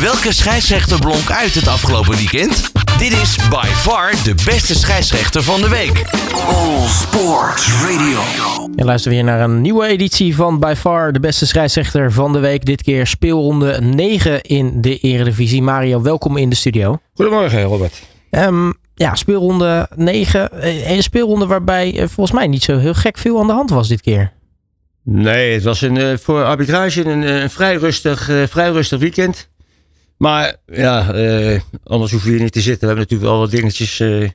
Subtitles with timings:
[0.00, 2.72] Welke scheidsrechter blonk uit het afgelopen weekend?
[2.98, 6.04] Dit is by far de beste scheidsrechter van de week.
[6.46, 8.20] All Sport Radio.
[8.76, 12.38] Je luistert weer naar een nieuwe editie van By Far de beste scheidsrechter van de
[12.38, 12.64] week.
[12.64, 15.62] Dit keer speelronde 9 in de Eredivisie.
[15.62, 16.98] Mario, welkom in de studio.
[17.14, 18.02] Goedemorgen, Robert.
[18.30, 20.52] Ehm, ja, speelronde 9.
[20.62, 23.70] eh, Een speelronde waarbij eh, volgens mij niet zo heel gek veel aan de hand
[23.70, 24.32] was dit keer.
[25.04, 29.48] Nee, het was een, eh, voor arbitrage een, een vrij, rustig, vrij rustig weekend.
[30.20, 32.80] Maar ja, eh, anders hoeven we hier niet te zitten.
[32.80, 34.28] We hebben natuurlijk wel wat dingetjes eh,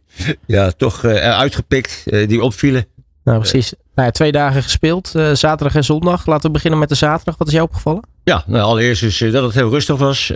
[0.46, 2.86] ja, toch eh, eruit gepikt eh, die opvielen.
[3.24, 3.74] Nou, precies.
[3.96, 5.16] Nou ja, twee dagen gespeeld.
[5.16, 6.26] eh, zaterdag en zondag.
[6.26, 7.38] Laten we beginnen met de zaterdag.
[7.38, 8.04] Wat is jou opgevallen?
[8.24, 10.32] Ja, nou, allereerst dus eh, dat het heel rustig was.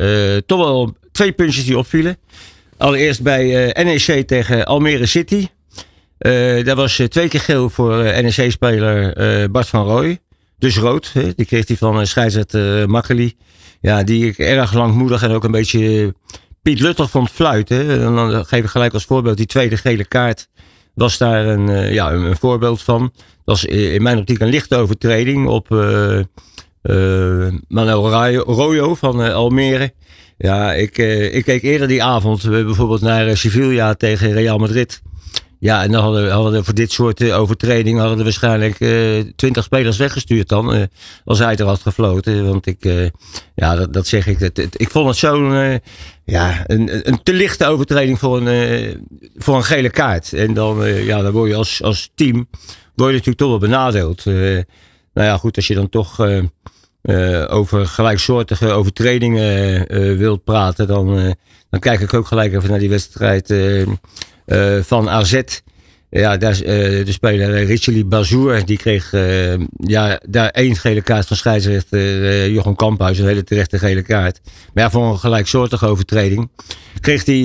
[0.45, 2.17] Toch wel twee puntjes die opvielen.
[2.77, 5.47] Allereerst bij NEC tegen Almere City.
[6.63, 10.19] Daar was twee keer geel voor NEC-speler Bart van Rooij.
[10.57, 11.11] Dus rood.
[11.35, 13.35] Die kreeg hij van scheidsrechter Makkeli.
[13.81, 17.89] Ja, die ik erg langmoedig en ook een beetje eh, Piet Luttig vond fluiten.
[17.89, 20.47] En dan geef ik gelijk als voorbeeld die tweede gele kaart.
[20.93, 23.01] Was daar een, eh, ja, een, voorbeeld van.
[23.01, 23.11] Dat
[23.43, 25.69] was eh, in mijn optiek een lichte overtreding op
[27.67, 28.09] Manuel
[28.43, 29.93] Royo van Almere.
[30.37, 30.97] Ja, ik,
[31.31, 35.01] ik keek eerder die avond bijvoorbeeld naar Sevilla tegen Real Madrid.
[35.59, 38.75] Ja, en dan hadden we, hadden voor dit soort eh, overtredingen hadden we waarschijnlijk
[39.35, 40.73] twintig spelers weggestuurd dan.
[40.73, 40.83] eh,
[41.25, 42.45] als hij er had gefloten.
[42.45, 43.05] Want ik, eh,
[43.55, 44.39] ja, dat, zeg ik.
[44.77, 45.75] Ik vond het zo'n, eh,
[46.25, 48.95] ja, een, een te lichte overtreding voor een, eh,
[49.35, 50.33] voor een gele kaart.
[50.33, 52.35] En dan, eh, ja, dan word je als, als team,
[52.95, 54.25] word je natuurlijk toch wel benadeeld.
[54.25, 54.33] Eh,
[55.13, 56.37] nou ja, goed, als je dan toch eh,
[57.01, 61.31] eh, over gelijksoortige overtredingen eh, wilt praten, dan, eh,
[61.69, 63.87] dan kijk ik ook gelijk even naar die wedstrijd eh, eh,
[64.81, 65.41] van AZ.
[66.11, 71.01] Ja, daar, eh, de speler eh, Richeli Bazour, die kreeg eh, ja, daar één gele
[71.01, 74.39] kaart van scheidsrechter eh, Jochem Kamphuis, een hele terechte gele kaart.
[74.73, 76.49] Maar voor een gelijksoortige overtreding
[76.99, 77.35] kreeg hij,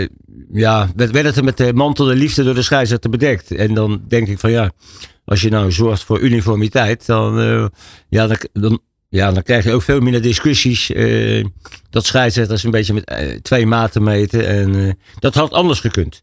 [0.00, 0.08] eh,
[0.52, 3.50] ja, werd, werd het met de mantel de liefde door de scheidsrechter bedekt.
[3.50, 4.70] En dan denk ik van ja,
[5.24, 7.66] als je nou zorgt voor uniformiteit, dan, eh,
[8.08, 10.92] ja, dan, ja, dan krijg je ook veel minder discussies.
[10.92, 11.44] eh,
[11.90, 14.46] dat scheidsrechters een beetje met eh, twee maten meten.
[14.46, 16.22] En eh, dat had anders gekund.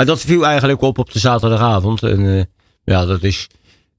[0.00, 2.02] Maar dat viel eigenlijk op op de zaterdagavond.
[2.02, 2.42] En eh,
[2.84, 3.46] ja, dat is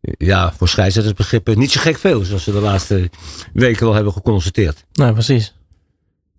[0.01, 2.23] eh, ja, voor scheidsrechtersbegrippen niet zo gek veel.
[2.23, 3.09] Zoals we de laatste
[3.53, 4.85] weken wel hebben geconstateerd.
[4.93, 5.53] Nou, precies.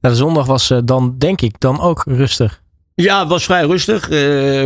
[0.01, 2.63] Nou, de zondag was eh, dan, denk ik, dan ook rustig.
[2.95, 4.07] Ja, het was vrij rustig.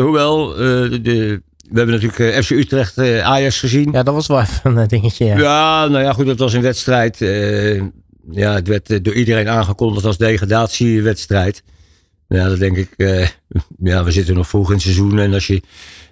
[0.01, 3.93] hoewel, de, we hebben natuurlijk FC Utrecht Ajax gezien.
[3.93, 5.25] Ja, dat was wel even een dingetje.
[5.25, 5.39] Ja.
[5.39, 7.19] Ja, nou ja, goed, het was een wedstrijd.
[8.31, 11.63] ja, het werd door iedereen aangekondigd als degradatiewedstrijd.
[12.29, 12.91] Ja, dat denk ik.
[12.97, 13.29] eh,
[13.79, 15.19] ja, we zitten nog vroeg in het seizoen.
[15.19, 15.63] En als je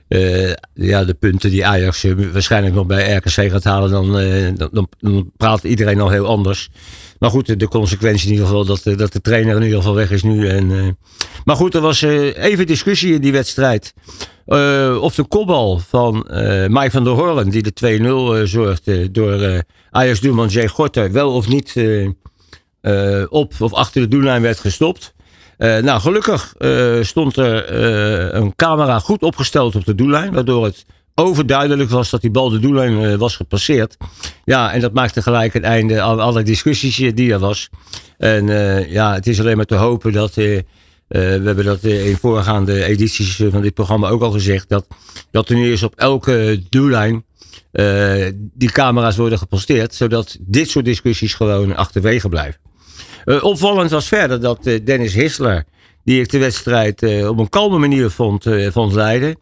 [0.09, 4.13] eh, ja, de punten die Ajax eh, waarschijnlijk nog bij RKC gaat halen, dan,
[4.57, 6.71] dan, dan, dan praat iedereen al heel anders.
[7.19, 10.11] Maar goed, de, consequentie in ieder geval dat, dat de trainer in ieder geval weg
[10.11, 10.49] is nu.
[10.49, 10.97] En,
[11.45, 13.95] maar goed, er was even discussie in die wedstrijd.
[15.01, 16.27] Of de kopbal van
[16.69, 21.49] Mike van der Horlen, die de 2-0 eh, zorgde door Ajax-doelman Jay Gorter, wel of
[21.49, 21.75] niet
[23.29, 25.15] op of achter de doellijn werd gestopt.
[25.57, 30.65] Eh, nou, gelukkig eh, stond er eh, een camera goed opgesteld op de doellijn, waardoor
[30.65, 30.85] het
[31.15, 33.97] overduidelijk was dat die bal de doellijn was gepasseerd.
[34.45, 37.69] Ja, en dat maakte gelijk het einde aan alle discussies die er was.
[38.19, 38.47] En
[38.89, 40.35] ja, het is alleen maar te hopen dat.
[40.35, 40.65] we
[41.09, 44.69] hebben dat in voorgaande edities van dit programma ook al gezegd.
[44.69, 44.87] Dat,
[45.31, 47.25] dat er nu eens op elke doellijn
[48.55, 49.95] die camera's worden geposteerd.
[49.95, 52.61] Zodat dit soort discussies gewoon achterwege blijven.
[53.25, 55.65] Eh, opvallend was verder dat eh, Dennis Hissler,
[56.05, 59.37] die ik de wedstrijd eh, op een kalme manier vond, vond leiden.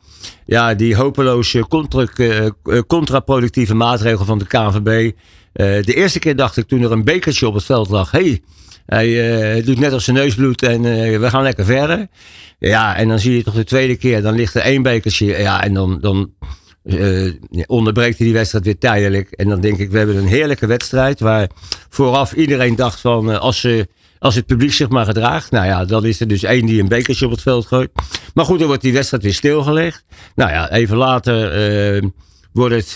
[0.46, 2.06] Ja, die hopeloze contra,
[2.86, 5.12] contraproductieve maatregel van de KNVB.
[5.84, 8.10] de eerste keer dacht ik toen er een bekertje op het veld lag.
[8.10, 8.42] hey,
[8.86, 10.82] hij doet net als zijn neus bloedt en
[11.20, 12.06] we gaan lekker verder.
[12.58, 15.26] Ja, en dan zie je toch de tweede keer, dan ligt er één bekertje.
[15.26, 16.30] Ja, en dan, dan
[16.82, 19.30] hij die wedstrijd weer tijdelijk.
[19.30, 21.20] En dan denk ik, we hebben een heerlijke wedstrijd.
[21.20, 21.48] Waar
[21.88, 23.88] vooraf iedereen dacht van, eh, als, ze,
[24.18, 25.50] als het publiek zich maar gedraagt.
[25.50, 27.90] Nou ja, dan is er dus één die een bekertje op het veld gooit.
[28.34, 30.04] Maar goed, dan wordt die wedstrijd weer stilgelegd.
[30.34, 32.02] Nou ja, even later eh,
[32.52, 32.94] wordt het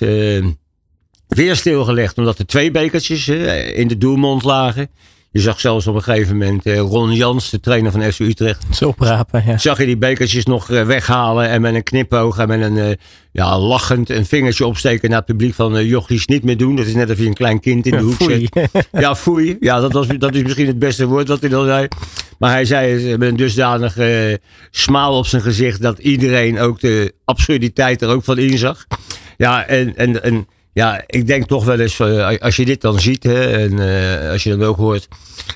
[1.26, 2.19] weer stilgelegd.
[2.19, 4.88] Omdat er twee bekertjes in de doelmond lagen.
[5.37, 8.65] Je zag zelfs op een gegeven moment eh, Ron Jans, de trainer van FC Utrecht.
[8.71, 9.59] Zo oprapen, ja.
[9.59, 12.91] Zag je die bekertjes nog eh, weghalen en met een knipoog en met een eh,
[13.33, 16.77] ja, lachend een vingertje opsteken naar het publiek van uh, jochies niet meer doen.
[16.77, 18.49] Dat is net of je een klein kind in de Ja, hoek foei.
[18.53, 18.88] zet.
[19.03, 19.56] Ja, foei.
[19.61, 21.88] Ja, dat, was, dat is misschien het beste woord wat hij dan zei.
[22.38, 24.35] Maar hij zei met een dusdanig eh
[24.71, 28.87] smaal op zijn gezicht dat iedereen ook de absurditeit er ook van inzag.
[29.37, 33.00] Ja, en, en, en ja, ik denk toch wel eens, eh, als je dit dan
[33.00, 33.78] ziet, hè, en
[34.23, 35.08] eh, als je dan ook hoort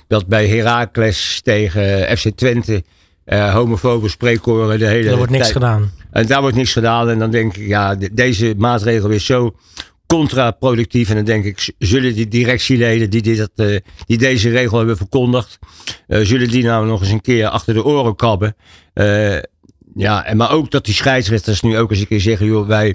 [0.09, 2.85] dat bij Heracles tegen FC Twente
[3.25, 5.93] eh homofobe spreekkoren de hele Er wordt niks tijd- gedaan.
[6.11, 7.09] En daar wordt niks gedaan.
[7.11, 9.55] En dan denk ik, ja, de- deze maatregel is zo
[10.07, 11.09] contraproductief.
[11.09, 13.49] En dan denk ik, zullen die directieleden die, dit,
[14.07, 15.59] die deze regel hebben verkondigd,
[16.09, 18.57] zullen die nou nog eens een keer achter de oren krabben?
[19.95, 22.95] Ja, en maar ook dat die scheidsrechters nu ook eens een keer zeggen, joh, wij,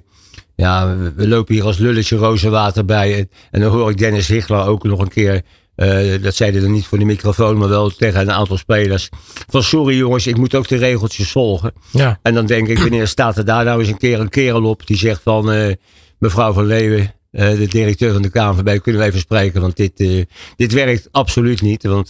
[0.56, 3.28] ja, we, we lopen hier als lulletje rozenwater bij.
[3.52, 5.42] En, dan hoor ik Dennis Hichler ook nog een keer,
[5.76, 9.10] eh, dat zeiden dan niet voor de microfoon, maar wel tegen een aantal spelers.
[9.48, 11.74] Van sorry jongens, ik moet ook de regeltjes volgen.
[11.92, 12.20] Ja.
[12.22, 14.88] En dan denk ik, wanneer staat er daar nou eens een keer een kerel op
[14.88, 15.74] die zegt van eh,
[16.20, 20.26] mevrouw van Leeuwen, eh, de directeur van de KNVB, kunnen we even spreken, want dit,
[20.56, 21.84] dit werkt absoluut niet.
[21.84, 22.08] Want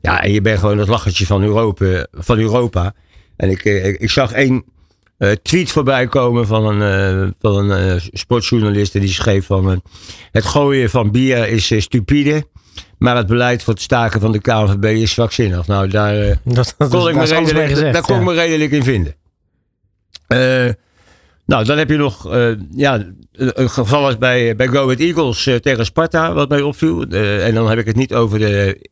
[0.00, 2.06] ja, en je bent gewoon het lachertje van Europa.
[2.12, 2.94] Van Europa.
[3.36, 4.64] En ik, ik, ik zag één
[5.18, 9.82] eh, tweet voorbij komen van een, eh, van een eh, sportjournalist die schreef van
[10.32, 12.46] het gooien van bier is stupide.
[12.98, 15.66] Maar het beleid voor het staken van de KNVB is zwakzinnig.
[15.66, 16.14] Nou, daar,
[16.44, 17.92] Dat, dat, kon is- ik me redelijk, gezegd.
[17.92, 18.20] daar kon ja.
[18.20, 19.14] ik me redelijk in vinden.
[21.46, 22.28] Nou, dan heb je nog
[22.70, 27.02] ja, een, geval als bij, bij Go Ahead Eagles tegen Sparta, wat mij opviel.
[27.02, 28.88] En dan heb ik het niet over de,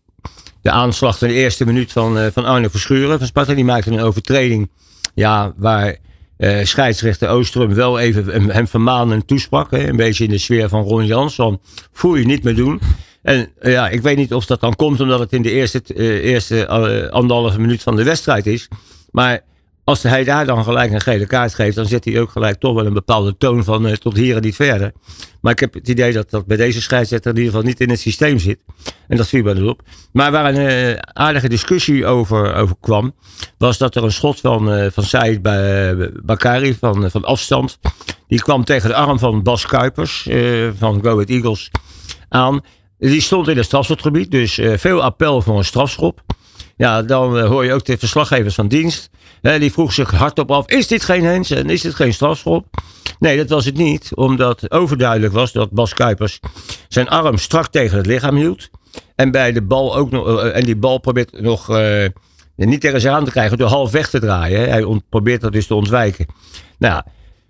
[0.63, 3.55] de aanslag in de eerste minuut van, van Arne Verschuren van Sparta.
[3.55, 4.71] Die maakte een overtreding
[5.15, 5.97] ja, waar
[6.37, 9.73] eh, scheidsrechter Oostrum wel even hem, hem vermanen toesprak.
[9.73, 11.35] Een beetje in de sfeer van Ron Jans.
[11.35, 11.61] Van,
[11.93, 12.81] voel je niet meer doen.
[13.23, 15.83] En eh, ja, ik weet niet of dat dan komt omdat het in de eerste,
[15.97, 16.69] eh, eerste
[17.11, 18.69] anderhalve minuut van de wedstrijd is.
[19.11, 19.41] Maar
[19.85, 22.75] als hij daar dan gelijk een gele kaart geeft, dan zet hij ook gelijk toch
[22.75, 24.93] wel een bepaalde toon van eh, tot hier en niet verder.
[25.41, 27.91] Maar ik heb het idee dat dat bij deze scheidsrechter in ieder geval niet in
[27.91, 28.59] het systeem zit.
[29.09, 29.83] En dat viel mij dus op.
[30.13, 33.15] Maar waar een eh, aardige discussie over, over kwam,
[33.59, 37.79] was dat er een schot van, eh van Said bij Bakari van, van afstand.
[38.27, 40.29] Die kwam tegen de arm van Bas Kuipers
[40.79, 41.71] van Go Ahead Eagles
[42.29, 42.61] aan.
[42.99, 46.23] Die stond in het strafschopgebied, dus veel appel voor een strafschop.
[46.77, 49.11] Ja, dan eh, hoor je ook de verslaggevers van dienst.
[49.41, 52.67] Hè, die vroeg zich hardop af, is dit geen hens en is dit geen strafschop?
[53.19, 54.11] Nee, dat was het niet.
[54.15, 56.41] Omdat overduidelijk was dat Bas Kuipers
[56.89, 58.69] zijn arm strak tegen het lichaam hield.
[59.15, 62.07] En bij de bal ook nog, eh, en die bal probeert nog eh,
[62.57, 64.71] niet tegen zich aan te krijgen door half weg te draaien.
[64.71, 66.27] Hij probeert dat dus te ontwijken.
[66.79, 67.03] Nou,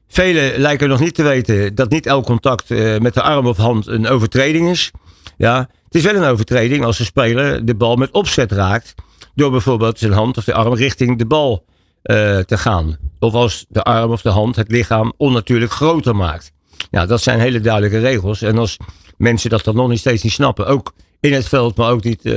[0.08, 2.68] velen lijken nog niet te weten dat niet elk contact
[2.98, 4.90] met de arm of hand een overtreding is.
[5.36, 8.94] Ja, het is wel een overtreding als de speler de bal met opzet raakt.
[9.34, 11.64] Door bijvoorbeeld zijn hand of de arm richting de bal
[12.02, 12.96] eh, te gaan.
[13.18, 16.52] Of als de arm of de hand het lichaam onnatuurlijk groter maakt.
[16.90, 18.42] Ja, dat zijn hele duidelijke regels.
[18.42, 18.76] En als
[19.16, 22.24] mensen dat dan nog niet steeds niet snappen, ook in het veld, maar ook niet
[22.24, 22.34] eh,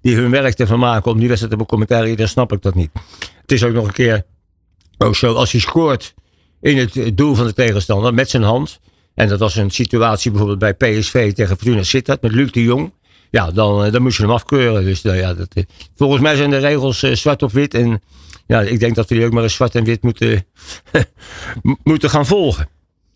[0.00, 2.90] die hun werk ervan maken om die wedstrijd te becommentariëren, dan snap ik dat niet.
[3.40, 4.24] Het is ook nog een keer
[4.98, 6.14] ook zo, als hij scoort
[6.60, 8.80] in het doel van de tegenstander met zijn hand.
[9.14, 12.92] En dat was een situatie bijvoorbeeld bij PSV tegen Fortuna Sittard met Luc de Jong.
[13.30, 14.84] Ja, dan, eh, dan moest je hem afkeuren.
[14.84, 15.64] Dus nou ja, dat, eh,
[15.96, 17.74] volgens mij zijn de regels eh, zwart op wit.
[17.74, 18.02] En
[18.46, 20.46] ja, ik denk dat we die ook maar eens zwart en wit moeten,
[21.82, 22.68] moeten gaan volgen.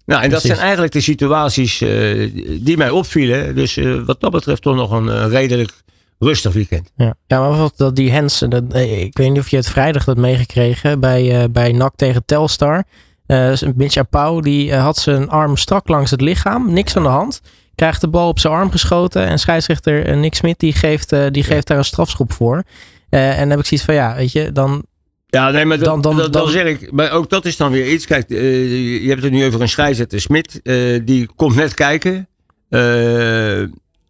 [0.08, 2.30] Nou, en dat zijn eigenlijk de situaties eh,
[2.60, 3.54] die mij opvielen.
[3.54, 5.72] Dus eh, wat dat betreft toch nog een eh, redelijk
[6.18, 6.90] rustig weekend.
[6.96, 9.68] Ja, ja maar wat dat die Hens, dat, eh, ik weet niet of je het
[9.68, 12.84] vrijdag had meegekregen bij, eh, bij NAC tegen Telstar.
[13.28, 17.08] Eh Mitch Apau, die eh, had zijn arm strak langs het lichaam, niks aan de
[17.08, 17.40] hand.
[17.74, 21.42] Krijgt de bal op zijn arm geschoten en scheidsrechter eh, Nick Smit die geeft, die
[21.42, 22.62] geeft daar een strafschop voor.
[23.08, 24.84] En dan heb ik zoiets van, ja, weet je, dan
[25.26, 27.92] Ja, nee, maar dan, Dan- dan, dan- zeg ik, maar ook dat is dan weer
[27.92, 28.06] iets.
[28.06, 30.60] Kijk, je hebt het nu over een scheidsrechter Smit.
[31.04, 32.28] die komt net kijken.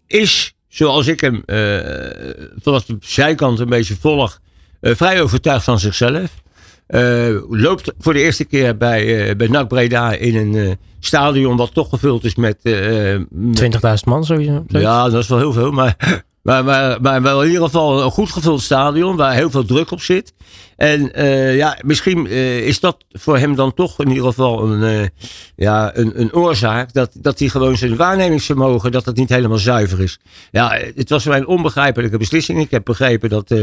[0.06, 1.42] Is, zoals ik hem
[2.62, 4.40] vanaf de zijkant een beetje volg,
[4.80, 6.30] vrij overtuigd van zichzelf.
[6.88, 11.56] Eh, loopt voor de eerste keer bij, eh bij NAC Breda in een eh, stadion
[11.56, 12.58] wat toch gevuld is met...
[13.30, 14.64] met 20.000 man sowieso.
[14.68, 15.70] ja, dat is wel heel veel.
[15.70, 19.64] Maar, maar, maar, maar wel in ieder geval een goed gevuld stadion waar heel veel
[19.64, 20.32] druk op zit.
[20.76, 24.82] En eh, ja, misschien eh, is dat voor hem dan toch in ieder geval een,
[24.82, 25.08] eh,
[25.56, 26.92] ja, een, een oorzaak.
[26.92, 30.18] Dat, dat hij gewoon zijn waarnemingsvermogen, dat dat niet helemaal zuiver is.
[30.50, 32.60] Ja, het was een onbegrijpelijke beslissing.
[32.60, 33.54] Ik heb begrepen dat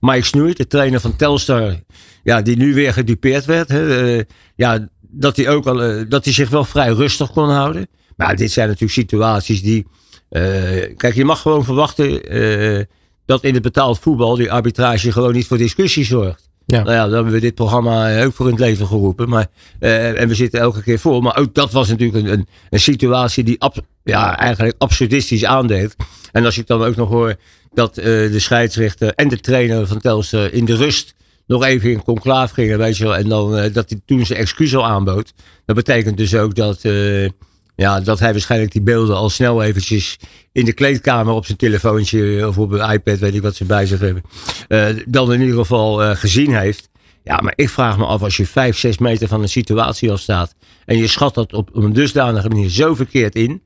[0.00, 1.74] Mike Snoeit, de trainer van Telstar,
[2.22, 3.68] ja, die nu weer gedupeerd werd.
[3.68, 4.22] Hè,
[4.56, 7.88] ja, dat hij, ook al, dat hij zich wel vrij rustig kon houden.
[8.16, 9.86] Maar dit zijn natuurlijk situaties die...
[10.34, 12.84] eh, kijk, je mag gewoon verwachten eh,
[13.26, 16.48] dat in het betaald voetbal die arbitrage gewoon niet voor discussie zorgt.
[16.66, 16.82] Ja.
[16.82, 19.28] Nou ja, dan hebben we dit programma ook voor in het leven geroepen.
[19.28, 19.46] Maar,
[19.78, 21.22] eh, en we zitten elke keer voor.
[21.22, 25.96] Maar ook dat was natuurlijk een, een, een situatie die ab- ja, eigenlijk absurdistisch aandeed.
[26.32, 27.34] En als ik dan ook nog hoor
[27.74, 31.14] dat eh, de scheidsrechter en de trainer van Telstar in de rust
[31.46, 33.16] nog even in conclaaf gingen, weet je wel.
[33.16, 35.32] En dan, eh, dat hij toen zijn excuus al aanbood.
[35.66, 37.28] Dat betekent dus ook dat, eh,
[37.76, 40.18] ja, dat hij waarschijnlijk die beelden al snel eventjes
[40.52, 43.86] in de kleedkamer op zijn telefoontje of op een iPad, weet ik wat ze bij
[43.86, 44.22] zich hebben,
[44.68, 46.88] eh, dan in ieder geval eh, gezien heeft.
[47.24, 50.20] Ja, maar ik vraag me af, als je vijf, zes meter van een situatie af
[50.20, 50.54] staat
[50.84, 53.62] en je schat dat op een dusdanige manier zo verkeerd in,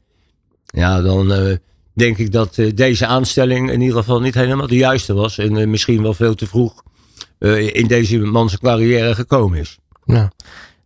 [0.65, 1.57] ja, dan eh,
[1.99, 5.57] denk ik dat eh, deze aanstelling in ieder geval niet helemaal de juiste was en
[5.57, 6.83] eh, misschien wel veel te vroeg
[7.38, 9.79] eh, in deze man zijn carrière gekomen is.
[10.05, 10.33] Ja.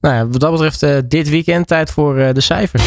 [0.02, 2.82] Nou ja, wat dat betreft eh, dit weekend tijd voor eh, de cijfers.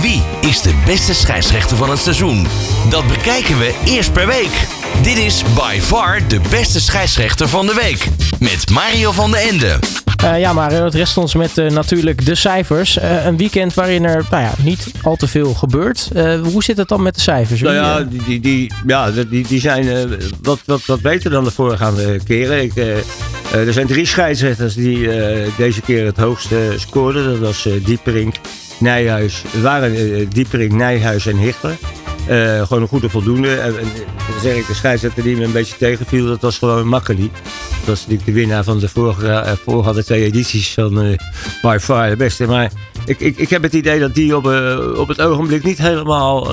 [0.00, 2.46] Wie is de beste scheidsrechter van het seizoen?
[2.90, 4.66] Dat bekijken we eerst per week.
[5.02, 8.08] Dit is by far de beste scheidsrechter van de week.
[8.40, 9.78] Met Mario van den Ende.
[10.24, 12.98] Eh, ja, maar het rest ons met eh, natuurlijk de cijfers.
[12.98, 16.10] Eh, een weekend waarin er nou ja, niet al te veel gebeurt.
[16.14, 17.60] Eh, hoe zit het dan met de cijfers?
[17.60, 20.08] Nou ja, die, die, die, ja, die, die zijn
[20.42, 22.62] wat, wat, wat beter dan de voorgaande keren.
[22.62, 22.72] Ik,
[23.52, 27.24] eh, er zijn drie scheidsrechters die eh, deze keer het hoogste scoorden.
[27.24, 28.34] Dat was eh, Dieperink,
[28.78, 29.42] Nijhuis.
[29.62, 31.76] Waren Dieperink, Nijhuis en Hichtler.
[32.28, 33.54] Eh, gewoon een goede voldoende.
[33.54, 37.30] En, dan zeg ik, de scheidsrechter die me een beetje tegenviel, dat was gewoon Makkeli.
[37.78, 41.18] Dat was natuurlijk de winnaar van de vorige, vorige twee edities van
[41.62, 42.46] By Far de beste.
[42.46, 42.70] Maar
[43.04, 44.44] ik, ik, ik heb het idee dat die op,
[44.96, 46.46] op het ogenblik niet helemaal,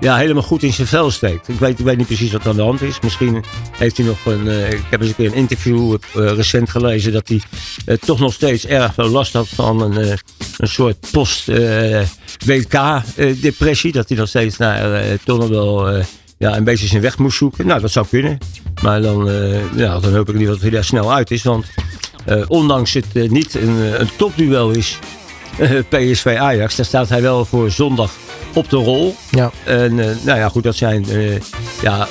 [0.00, 1.48] ja, helemaal goed in zijn vel steekt.
[1.48, 3.00] Ik weet, ik weet niet precies wat aan de hand is.
[3.00, 4.48] Misschien heeft hij nog een.
[4.48, 7.40] eh, ik heb eens een keer een interview eh, recent gelezen dat hij
[7.86, 10.18] eh, toch nog steeds erg veel last had van een,
[10.56, 13.92] een soort post-WK-depressie.
[13.92, 15.10] dat hij nog steeds naar eh,
[16.38, 17.66] ja, een beetje zijn weg moest zoeken.
[17.66, 18.38] Nou, dat zou kunnen.
[18.82, 19.30] Maar dan,
[19.76, 21.42] ja, dan hoop ik niet dat hij daar snel uit is.
[21.42, 21.66] Want
[22.46, 24.98] ondanks het niet een, topduel is,
[25.88, 28.10] PSV Ajax, daar staat hij wel voor zondag
[28.56, 29.14] op de rol.
[29.30, 29.50] ja.
[29.64, 31.08] En eh, nou ja, goed, dat zijn.
[31.08, 31.40] eh,
[31.82, 32.08] ja,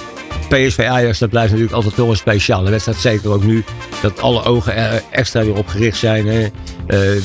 [0.49, 2.97] PSV Ajax, dat blijft natuurlijk altijd toch een speciale wedstrijd.
[2.97, 3.63] Zeker ook nu
[4.01, 6.27] dat alle ogen er extra weer op gericht zijn.
[6.27, 6.47] Hè.
[6.87, 7.21] Eh,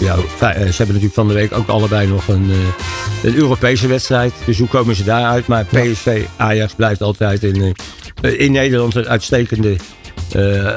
[0.00, 2.50] ja, ze hebben natuurlijk van de week ook allebei nog een,
[3.22, 4.32] een Europese wedstrijd.
[4.44, 5.46] Dus hoe komen ze daaruit?
[5.46, 7.74] Maar PSV Ajax blijft altijd in,
[8.20, 9.76] in Nederland een uitstekende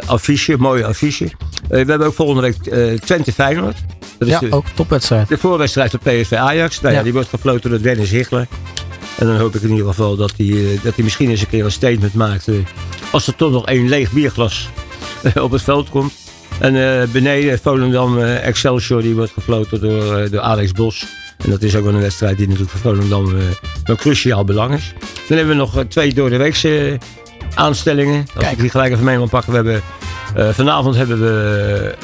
[0.05, 1.25] affiche, mooie affiche.
[1.25, 1.31] Eh,
[1.69, 3.77] we hebben ook volgende week eh Twente Feyenoord.
[4.19, 5.27] Dat is ja, de, ook topwedstrijd.
[5.27, 6.81] de voorwedstrijd van PSV Ajax.
[6.81, 8.47] Nou ja, die wordt gefloten door Dennis Hichler.
[9.17, 11.49] En dan hoop ik in ieder geval dat hij, eh, dat hij misschien eens een
[11.49, 12.47] keer een statement maakt.
[12.47, 12.55] eh,
[13.11, 14.69] als er toch nog één leeg bierglas
[15.23, 16.13] eh, op het veld komt.
[16.59, 21.05] En eh, beneden Volendam eh, Excelsior, die wordt gefloten door, eh, door Alex Bos.
[21.43, 23.43] En dat is ook wel een wedstrijd die natuurlijk voor Volendam eh,
[23.83, 24.93] van cruciaal belang is.
[25.27, 26.97] Dan hebben we nog eh, twee door de weekse
[27.53, 28.25] aanstellingen.
[28.35, 29.51] Als ik die gelijk even mee mag pakken.
[29.51, 29.81] We hebben,
[30.35, 31.95] eh, vanavond hebben we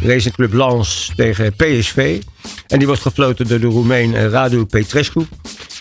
[0.00, 2.20] eh, Racing Club Lens tegen PSV.
[2.66, 5.26] En die wordt gefloten door de Roemeen eh, Radu Petrescu.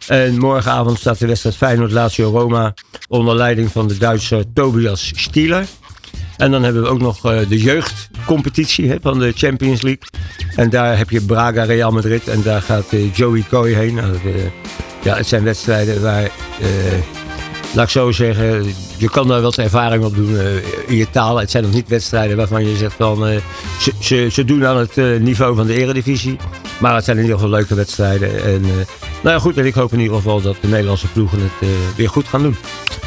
[0.08, 2.74] En morgenavond staat de wedstrijd Feyenoord Lazio Roma
[3.08, 5.66] onder leiding van de Duitser Tobias Stieler.
[6.38, 10.04] En dan hebben we ook nog de jeugdcompetitie hè, van de Champions League.
[10.56, 13.94] En daar heb je Braga Real Madrid en daar gaat Joey Coy heen.
[13.94, 14.18] Nou,
[15.04, 16.32] ja, het zijn wedstrijden waar,
[17.74, 18.66] laat ik zo zeggen,
[18.98, 20.56] je kan daar wat ervaring op doen eh,
[20.88, 21.38] in je taal.
[21.38, 23.38] Het zijn nog niet wedstrijden waarvan je zegt van, eh,
[23.80, 26.38] ze, ze, ze doen aan het eh, niveau van de eredivisie.
[26.80, 28.44] Maar het zijn in ieder geval leuke wedstrijden.
[28.44, 31.70] En nou ja, goed, en ik hoop in ieder geval dat de Nederlandse ploegen het
[31.96, 32.56] weer goed gaan doen.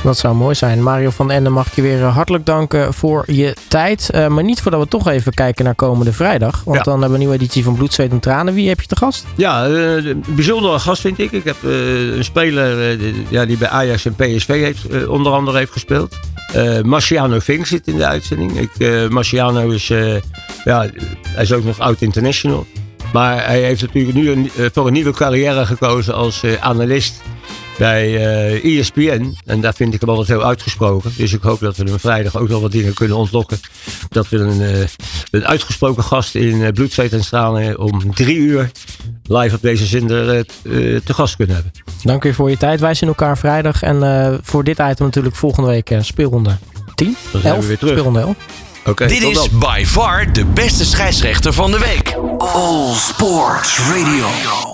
[0.02, 0.83] Dat zou mooi zijn.
[0.83, 4.11] Mario van Ende mag ik je weer eh, hartelijk danken voor je tijd.
[4.11, 6.62] Eh, maar niet voordat we toch even kijken naar komende vrijdag.
[6.64, 6.83] Want Ja.
[6.83, 8.54] dan hebben we een nieuwe editie van Bloed, Zweet en Tranen.
[8.54, 9.25] Wie heb je te gast?
[9.37, 11.33] Ja, een bijzondere gast vind ik.
[11.33, 15.73] Ik heb een speler die- ja, die bij Ajax en PSV heeft, onder andere heeft
[15.73, 16.16] gespeeld.
[16.83, 18.59] Marciano Vink zit in de uitzending.
[18.59, 19.87] Ik, Marciano is,
[20.64, 20.87] ja,
[21.28, 22.66] hij is ook nog oud-international.
[23.12, 27.21] Maar hij heeft natuurlijk nu een, voor een nieuwe carrière gekozen als analist
[27.78, 29.37] bij eh ESPN.
[29.45, 31.12] En daar vind ik hem altijd heel uitgesproken.
[31.16, 33.61] Dus ik hoop dat we hem vrijdag ook nog wat dingen kunnen ontlokken.
[34.09, 34.80] Dat we een, eh,
[35.30, 38.71] een uitgesproken gast in uh, Bloed, Zweet en Stralen om drie uur
[39.23, 40.45] live op deze zender
[41.04, 41.73] te gast kunnen hebben.
[42.02, 42.80] Dank je voor je tijd.
[42.80, 43.83] Wij zien elkaar vrijdag.
[43.83, 46.57] En eh, voor dit item natuurlijk volgende week speelronde
[46.95, 47.92] 10, Dan zijn we 11, weer terug.
[47.92, 48.37] speelronde 11.
[48.87, 49.49] Oké, Dit is dan.
[49.59, 52.16] by far de beste scheidsrechter van de week.
[52.38, 54.69] All Sports Radio.